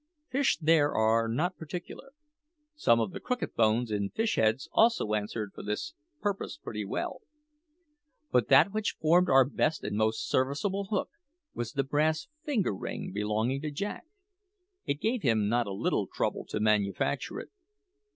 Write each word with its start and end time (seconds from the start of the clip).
Fish 0.31 0.57
there 0.59 0.95
are 0.95 1.27
not 1.27 1.59
particular. 1.59 2.13
Some 2.73 2.99
of 2.99 3.11
the 3.11 3.19
crooked 3.19 3.53
bones 3.53 3.91
in 3.91 4.09
fish 4.09 4.35
heads 4.35 4.67
also 4.71 5.13
answered 5.13 5.51
for 5.53 5.61
this 5.61 5.93
purpose 6.21 6.57
pretty 6.57 6.83
well. 6.83 7.21
But 8.31 8.47
that 8.47 8.71
which 8.71 8.97
formed 8.99 9.29
our 9.29 9.45
best 9.45 9.83
and 9.83 9.95
most 9.95 10.27
serviceable 10.27 10.85
hook 10.89 11.11
was 11.53 11.73
the 11.73 11.83
brass 11.83 12.29
finger 12.43 12.73
ring 12.73 13.11
belonging 13.13 13.61
to 13.61 13.69
Jack. 13.69 14.05
It 14.87 15.01
gave 15.01 15.21
him 15.21 15.47
not 15.47 15.67
a 15.67 15.71
little 15.71 16.07
trouble 16.07 16.45
to 16.47 16.59
manufacture 16.59 17.39
it. 17.39 17.51